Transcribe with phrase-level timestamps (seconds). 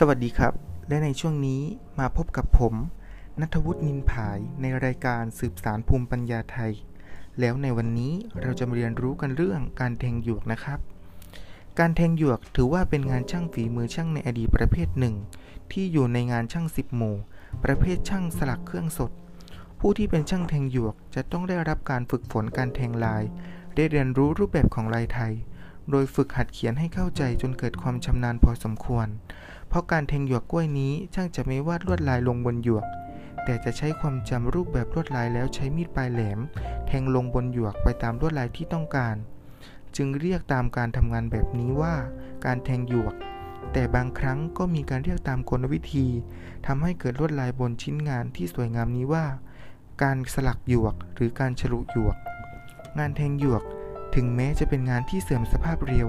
[0.00, 0.54] สวัสดีครับ
[0.88, 1.62] และในช่วงนี้
[1.98, 2.74] มาพบกับผม
[3.40, 6.72] นัทวุฒินินผายในรายการสืบสารภูมิปัญญาไทย
[7.40, 8.12] แล้วในวันนี้
[8.42, 10.78] เราจะมาเรียนรู้กันเรื่องการแทงหยวกนะครับ
[11.78, 15.14] การแทงหยวกถือว่าเป็นงานช่างฝีมือช่างในอดีตประเภทหนึ่ง
[15.72, 17.16] ที่อยู่ในงานช่างสิบหมู่
[17.64, 19.10] ประเภทช่างสลักเครื่องสด
[19.80, 23.22] ผู้ที่เป็นช่างแทงหยวกจะต้องได้รับการฝึกฝนการแทงลาย
[23.74, 25.32] ได้เรียนรู้รูปแบบของลายไทย
[25.90, 29.08] โดยฝึกหัดเขียนให้เข้าใจจนเกิดความชำนาญพอสมควร
[29.76, 32.84] ราะการแทงหยวกกล้วยนี้ช่างจะไม่วาดลวดลายลงบนหยวก
[33.44, 36.38] แต่จะใช้ความจำรูปแบบลวดลายแล้วใช้มีดปลายแหลม
[36.86, 39.16] แทงลงบนหยวกไปตามลวดลายที่ต้องการ
[39.96, 41.94] จึงเรียกตามการทำงานแบบนี้ว่า
[42.44, 43.14] การแทงหยวก
[43.72, 46.06] แต่บางครั้งก็มีการเรียกตามกลวิธี
[46.66, 49.26] ทำให้เกิดลวดลายบนชิ้นงานที่สวยงามนี้ว่า
[50.02, 52.16] การสลักหยวกหรือการฉลุหยวก
[52.98, 53.62] งานแทงหยวก
[54.14, 56.08] ถึงแม้จะเป็นงานที่เสื่อมสภาพเร็ว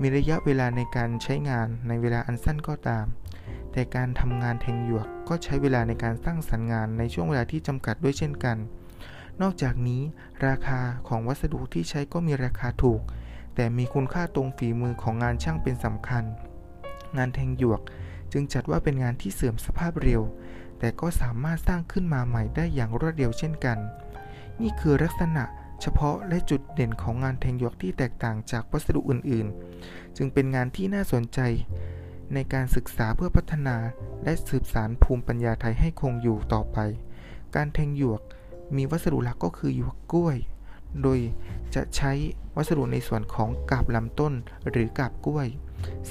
[0.00, 3.06] มีระยะเวลาในการใช้งานในเวลาอันสั้นก็ตาม
[3.72, 8.56] แต่การทำงานแทงหยวกก็ใช้เวลาในการสร้างสรรค์งานในช่วงเวลาที่จำกัดด้วยเช่นกัน
[9.42, 10.02] นอกจากนี้
[10.46, 13.00] ราคาของวัสดุที่ใช้ก็มีราคาถูก
[13.54, 16.24] แต่มีคุณค่าตรงฝีมือของงานช่างเป็นสำคัญ
[17.16, 17.80] งานแทงหยวก
[18.32, 20.22] จึงจัดว่าเป็นงานที่เสื่อมสภาพเร็ว
[20.78, 23.78] แต่ก็สามารถสร้างขึ้นมาใหม่ได้อย่างรวดเร็วเช่นกัน
[24.60, 25.44] นี่คือลักษณะ
[25.80, 31.40] เฉพาะและจุดเด่นของงานแทงหยวกที่แตกต่างจากวัสดุอื่นๆ จึงเป็นงานที่น่าสนใจ
[32.34, 33.76] ในการศึกษาเพื่อพัฒนา
[34.24, 36.78] และสืบสารภูมิปัญญาไทยให้คงอยู่ต่อไป
[37.56, 38.20] การแทงหยวก
[38.76, 40.36] มีวัสดุหลักก็คือหยวกกล้วย
[41.02, 41.18] โดย
[41.74, 42.12] จะใช้
[42.56, 44.34] วัสดุในส่วนของกาบลำต้น
[44.70, 45.46] หรือกาบกล้วย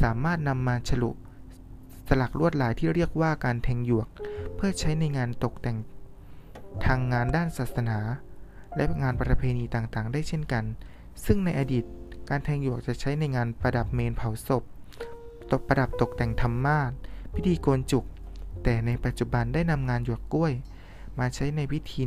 [0.01, 1.11] สามารถนำมาฉลุ
[2.07, 4.07] สลักลวดลายที่เรียกว่าการแทงหยวก
[4.55, 5.77] เพื่อใช้ในงานตกแต่ง
[6.85, 7.97] ทางงานด้านศาสนา
[8.75, 10.65] และงานประเพณีต่างๆ ได้เช่นกัน
[11.25, 11.83] ซึ่งในอดีต
[12.30, 14.63] การแทงหยวกจะใช้ในงานประดับเมนเผาศพ
[15.52, 16.91] ตกประดับตกแต่งธรรมาส
[17.33, 18.05] พิธีโกนจุก
[18.63, 20.53] แต่ในปัจจุบันได้นำงานหยวกกล้วย
[21.19, 22.03] มาใช้ในพิธี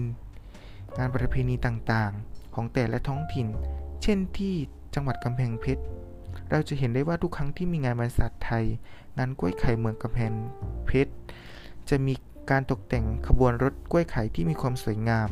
[0.99, 3.47] งานประเพณีต่างๆ ของแต่ละท้องถิ่น
[4.03, 4.55] เช่นที่
[4.95, 5.83] จังหวัดกำแพงเพชร
[6.51, 8.65] เราจะเห็นได้ว่าทุกครั้งที่มีงานบรรษัทไทย
[9.19, 10.33] งานกล้วยไข่เมืองกำแพง
[10.87, 11.13] เพชร
[11.89, 12.15] จะมี
[12.51, 15.29] การตกแต่งขบวนรถกล้วยไข่ที่มีความสวยงาม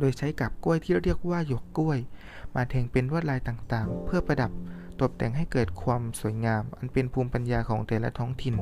[0.00, 1.98] โดยใช้กับกล้วยที่เรียกว่าหยกกล้วย
[2.54, 4.50] มาแทงเป็นลวดลายต่างๆ เพื่อประดับ
[5.00, 8.54] ตกแต่งให้เกิดความสวยงาม อันเป็นภูมิปัญญาของแต่ละท้องถิ่น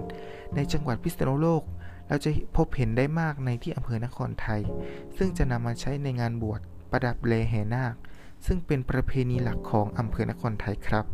[0.54, 1.62] ในจังหวัดพิษณุโลก
[2.08, 4.60] เราจะพบเห็นได้มากในที่อำเภอนครไทย
[5.16, 6.60] ซึ่งจะนำมาใช้ในงานบวช
[6.90, 7.94] ประดับเลแห่นาค
[8.46, 11.06] ซึ่งเป็นประเพณีหลักของอำเภอนครไทยครับ